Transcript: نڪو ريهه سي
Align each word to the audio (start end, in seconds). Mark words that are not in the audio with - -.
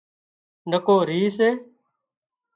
نڪو 0.69 0.95
ريهه 1.09 1.27
سي 1.37 1.49